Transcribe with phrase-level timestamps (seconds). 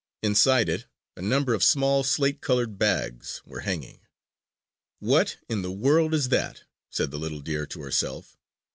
[0.23, 3.99] Inside it a number of small slate colored bags were hanging.
[4.97, 8.35] "What in the world is that?" said the little deer to herself.